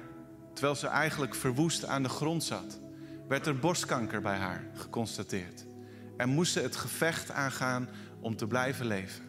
[0.53, 2.79] terwijl ze eigenlijk verwoest aan de grond zat,
[3.27, 5.65] werd er borstkanker bij haar geconstateerd.
[6.17, 9.23] En moest ze het gevecht aangaan om te blijven leven.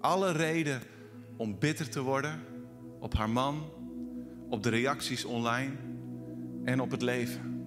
[0.00, 0.80] Alle reden
[1.36, 2.40] om bitter te worden
[3.00, 3.70] op haar man,
[4.48, 5.72] op de reacties online
[6.64, 7.64] en op het leven.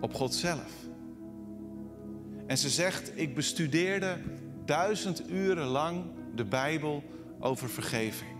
[0.00, 0.72] Op God zelf.
[2.46, 4.18] En ze zegt: Ik bestudeerde
[4.64, 7.04] duizend uren lang de Bijbel
[7.40, 8.30] over vergeving.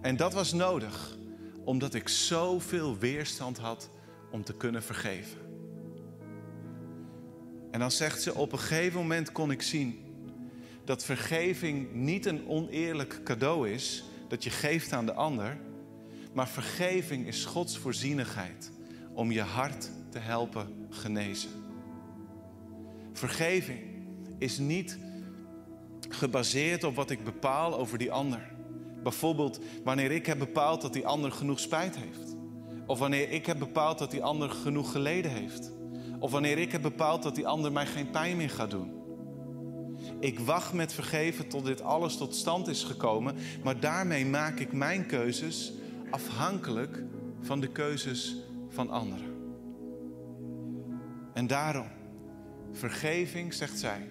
[0.00, 1.16] En dat was nodig,
[1.64, 3.90] omdat ik zoveel weerstand had
[4.30, 5.40] om te kunnen vergeven.
[7.70, 10.06] En dan zegt ze: Op een gegeven moment kon ik zien
[10.84, 15.58] dat vergeving niet een oneerlijk cadeau is dat je geeft aan de ander,
[16.38, 18.70] maar vergeving is Gods voorzienigheid
[19.12, 21.50] om je hart te helpen genezen.
[23.12, 23.80] Vergeving
[24.38, 24.98] is niet
[26.08, 28.50] gebaseerd op wat ik bepaal over die ander.
[29.02, 32.36] Bijvoorbeeld wanneer ik heb bepaald dat die ander genoeg spijt heeft.
[32.86, 35.72] Of wanneer ik heb bepaald dat die ander genoeg geleden heeft.
[36.18, 38.92] Of wanneer ik heb bepaald dat die ander mij geen pijn meer gaat doen.
[40.20, 44.72] Ik wacht met vergeven tot dit alles tot stand is gekomen, maar daarmee maak ik
[44.72, 45.72] mijn keuzes
[46.10, 47.02] afhankelijk
[47.40, 48.36] van de keuzes
[48.68, 49.36] van anderen.
[51.32, 51.96] En daarom
[52.72, 54.10] Vergeving, zegt zij,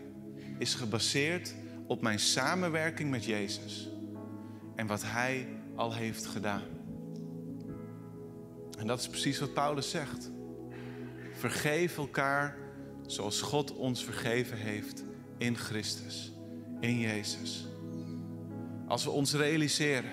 [0.57, 1.55] is gebaseerd
[1.85, 3.89] op mijn samenwerking met Jezus
[4.75, 6.63] en wat Hij al heeft gedaan.
[8.79, 10.31] En dat is precies wat Paulus zegt.
[11.33, 12.57] Vergeef elkaar
[13.05, 15.03] zoals God ons vergeven heeft
[15.37, 16.33] in Christus,
[16.79, 17.67] in Jezus.
[18.87, 20.11] Als we ons realiseren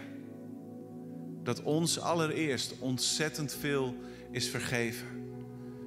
[1.45, 3.95] dat ons allereerst ontzettend veel
[4.31, 5.07] is vergeven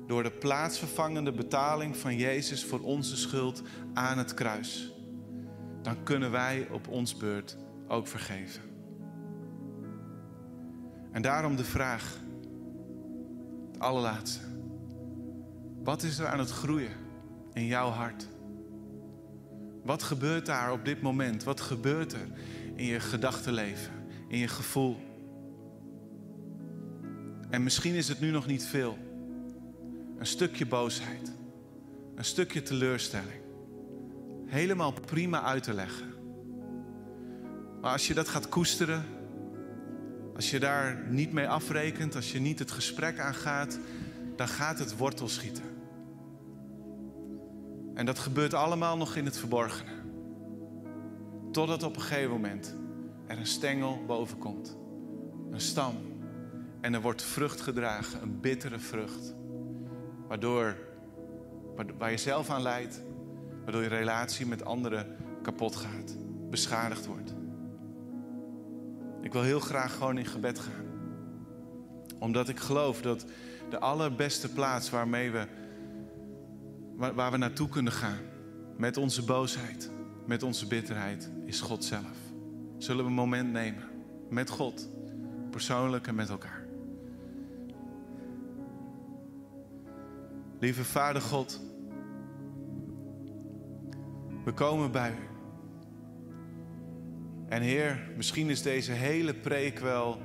[0.08, 3.62] door de plaatsvervangende betaling van Jezus voor onze schuld
[3.94, 4.94] aan het kruis,
[5.82, 8.62] dan kunnen wij op ons beurt ook vergeven.
[11.12, 12.20] En daarom de vraag,
[13.72, 14.40] het allerlaatste.
[15.84, 16.96] Wat is er aan het groeien
[17.54, 18.28] in jouw hart?
[19.84, 21.44] Wat gebeurt daar op dit moment?
[21.44, 22.28] Wat gebeurt er
[22.76, 23.94] in je gedachtenleven,
[24.28, 25.07] in je gevoel?
[27.50, 28.98] En misschien is het nu nog niet veel.
[30.18, 31.32] Een stukje boosheid.
[32.16, 33.42] Een stukje teleurstelling.
[34.46, 36.08] Helemaal prima uit te leggen.
[37.82, 39.06] Maar als je dat gaat koesteren,
[40.36, 43.80] als je daar niet mee afrekent, als je niet het gesprek aangaat,
[44.36, 45.64] dan gaat het wortel schieten.
[47.94, 49.92] En dat gebeurt allemaal nog in het verborgene.
[51.52, 52.76] Totdat op een gegeven moment
[53.28, 54.78] er een stengel boven komt.
[55.52, 56.17] Een stam.
[56.88, 59.36] En er wordt vrucht gedragen, een bittere vrucht.
[60.28, 60.78] Waardoor,
[61.98, 63.02] waar je zelf aan leidt,
[63.64, 66.18] waardoor je relatie met anderen kapot gaat,
[66.50, 67.34] beschadigd wordt.
[69.22, 70.86] Ik wil heel graag gewoon in gebed gaan.
[72.20, 73.26] Omdat ik geloof dat
[73.70, 75.48] de allerbeste plaats waarmee we,
[76.96, 78.20] waar, waar we naartoe kunnen gaan,
[78.78, 79.92] met onze boosheid,
[80.26, 82.18] met onze bitterheid, is God zelf.
[82.78, 83.84] Zullen we een moment nemen
[84.30, 84.90] met God,
[85.52, 86.67] persoonlijk en met elkaar.
[90.60, 91.62] Lieve Vader God,
[94.44, 95.28] we komen bij u.
[97.48, 100.18] En Heer, misschien is deze hele preek wel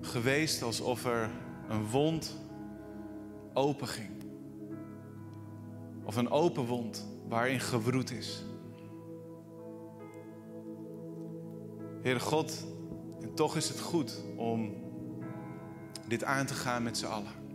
[0.00, 1.30] geweest alsof er
[1.68, 2.36] een wond
[3.52, 4.10] open ging.
[6.04, 8.44] Of een open wond waarin gewroet is.
[12.02, 12.66] Heere God,
[13.20, 14.74] en toch is het goed om
[16.08, 17.45] dit aan te gaan met z'n allen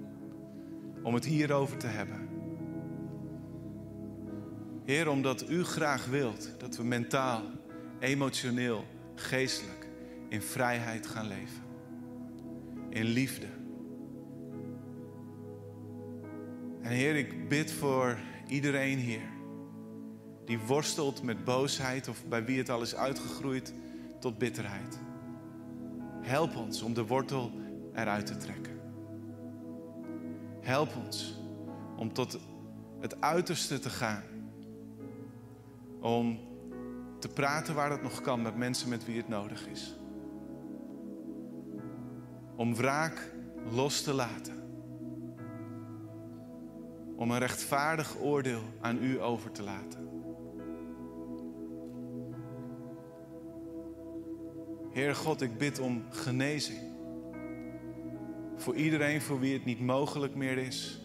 [1.04, 2.30] om het hierover te hebben.
[4.86, 7.43] Heer, omdat u graag wilt dat we mentaal,
[7.99, 8.86] emotioneel,
[9.16, 9.88] geestelijk
[10.30, 11.64] in vrijheid gaan leven.
[12.89, 13.47] In liefde.
[16.82, 19.30] En Heer, ik bid voor iedereen hier
[20.45, 23.74] die worstelt met boosheid of bij wie het al is uitgegroeid
[24.20, 24.99] tot bitterheid.
[26.22, 27.52] Help ons om de wortel
[27.93, 28.80] eruit te trekken.
[30.62, 31.39] Help ons
[31.97, 32.39] om tot
[32.99, 34.24] het uiterste te gaan.
[35.99, 36.39] Om
[37.20, 39.95] te praten waar het nog kan met mensen met wie het nodig is.
[42.55, 43.34] Om wraak
[43.72, 44.59] los te laten.
[47.16, 50.09] Om een rechtvaardig oordeel aan u over te laten.
[54.91, 56.90] Heer God, ik bid om genezing.
[58.62, 60.99] Voor iedereen voor wie het niet mogelijk meer is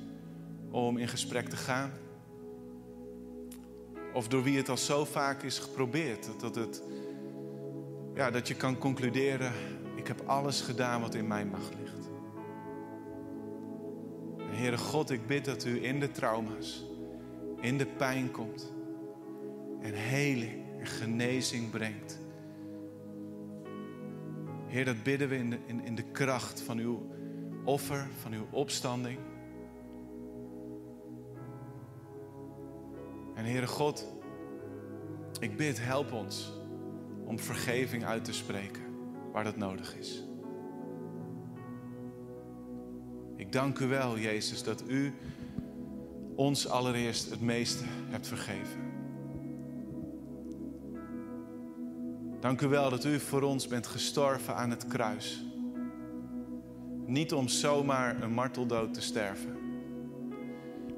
[0.70, 1.90] om in gesprek te gaan.
[4.14, 6.28] Of door wie het al zo vaak is geprobeerd.
[6.40, 6.82] Dat, het,
[8.14, 9.52] ja, dat je kan concluderen,
[9.94, 12.08] ik heb alles gedaan wat in mijn macht ligt.
[14.38, 16.84] Heere God, ik bid dat u in de trauma's,
[17.60, 18.72] in de pijn komt.
[19.80, 22.20] En heling en genezing brengt.
[24.66, 27.14] Heer, dat bidden we in de, in, in de kracht van uw
[27.66, 29.18] offer, van uw opstanding.
[33.34, 34.06] En Heere God,
[35.40, 36.52] ik bid, help ons
[37.24, 38.82] om vergeving uit te spreken
[39.32, 40.24] waar dat nodig is.
[43.36, 45.14] Ik dank u wel, Jezus, dat u
[46.34, 48.86] ons allereerst het meeste hebt vergeven.
[52.40, 55.45] Dank u wel dat u voor ons bent gestorven aan het kruis.
[57.06, 59.56] Niet om zomaar een marteldood te sterven,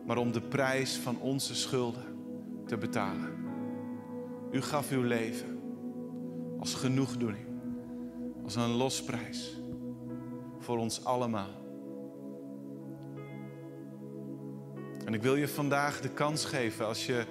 [0.07, 2.05] maar om de prijs van onze schulden
[2.67, 3.33] te betalen.
[4.51, 5.61] U gaf uw leven
[6.59, 7.47] als genoegdoening,
[8.45, 9.61] als een losprijs
[10.59, 11.67] voor ons allemaal.
[15.05, 17.27] En ik wil je vandaag de kans geven als je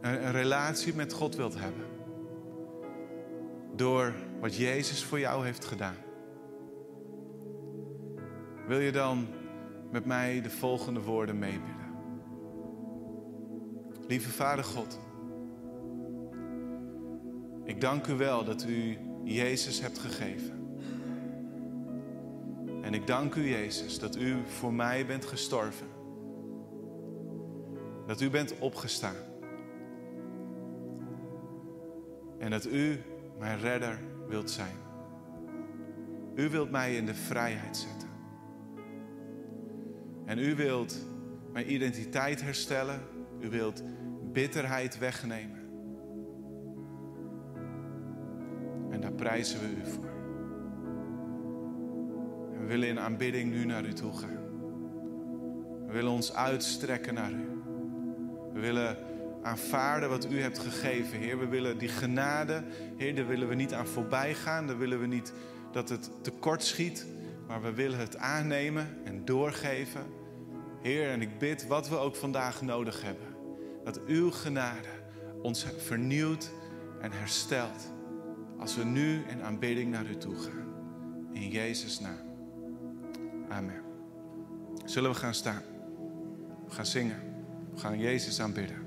[0.00, 1.84] een, relatie met God wilt hebben.
[3.74, 6.05] Door wat Jezus voor jou heeft gedaan.
[8.66, 9.26] Wil je dan
[9.90, 11.74] met mij de volgende woorden meebidden?
[14.08, 14.98] Lieve Vader God,
[17.64, 20.56] ik dank u wel dat u Jezus hebt gegeven.
[22.82, 25.86] En ik dank u, Jezus, dat u voor mij bent gestorven.
[28.06, 29.16] Dat u bent opgestaan.
[32.38, 33.02] En dat u
[33.38, 34.76] mijn redder wilt zijn.
[36.34, 38.05] U wilt mij in de vrijheid zetten.
[40.26, 41.06] En u wilt
[41.52, 43.00] mijn identiteit herstellen.
[43.40, 43.82] U wilt
[44.32, 45.60] bitterheid wegnemen.
[48.90, 50.14] En daar prijzen we u voor.
[52.58, 54.44] We willen in aanbidding nu naar u toe gaan.
[55.86, 57.48] We willen ons uitstrekken naar u.
[58.52, 58.96] We willen
[59.42, 61.38] aanvaarden wat u hebt gegeven, Heer.
[61.38, 62.62] We willen die genade,
[62.96, 64.66] Heer, daar willen we niet aan voorbij gaan.
[64.66, 65.32] Daar willen we niet
[65.72, 67.06] dat het tekort schiet,
[67.46, 70.02] maar we willen het aannemen en doorgeven.
[70.82, 73.26] Heer, en ik bid wat we ook vandaag nodig hebben.
[73.84, 74.88] Dat uw genade
[75.42, 76.50] ons vernieuwt
[77.00, 77.92] en herstelt.
[78.58, 80.74] Als we nu in aanbidding naar u toe gaan.
[81.32, 82.18] In Jezus' naam.
[83.48, 83.82] Amen.
[84.84, 85.62] Zullen we gaan staan?
[86.66, 87.22] We gaan zingen.
[87.74, 88.85] We gaan Jezus aanbidden.